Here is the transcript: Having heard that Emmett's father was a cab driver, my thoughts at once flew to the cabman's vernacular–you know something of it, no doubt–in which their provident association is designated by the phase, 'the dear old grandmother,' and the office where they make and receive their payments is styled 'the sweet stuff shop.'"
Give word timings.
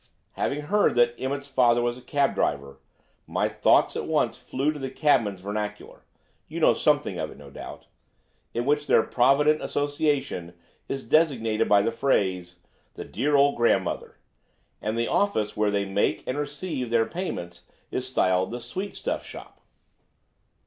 Having 0.31 0.61
heard 0.61 0.95
that 0.95 1.13
Emmett's 1.19 1.47
father 1.47 1.79
was 1.83 1.95
a 1.95 2.01
cab 2.01 2.33
driver, 2.33 2.79
my 3.27 3.47
thoughts 3.47 3.95
at 3.95 4.07
once 4.07 4.35
flew 4.35 4.71
to 4.71 4.79
the 4.79 4.89
cabman's 4.89 5.41
vernacular–you 5.41 6.59
know 6.59 6.73
something 6.73 7.19
of 7.19 7.29
it, 7.29 7.37
no 7.37 7.51
doubt–in 7.51 8.65
which 8.65 8.87
their 8.87 9.03
provident 9.03 9.61
association 9.61 10.55
is 10.89 11.03
designated 11.03 11.69
by 11.69 11.83
the 11.83 11.91
phase, 11.91 12.57
'the 12.95 13.05
dear 13.05 13.35
old 13.35 13.55
grandmother,' 13.57 14.17
and 14.81 14.97
the 14.97 15.07
office 15.07 15.55
where 15.55 15.69
they 15.69 15.85
make 15.85 16.23
and 16.25 16.35
receive 16.35 16.89
their 16.89 17.05
payments 17.05 17.67
is 17.91 18.07
styled 18.07 18.49
'the 18.49 18.61
sweet 18.61 18.95
stuff 18.95 19.23
shop.'" 19.23 19.61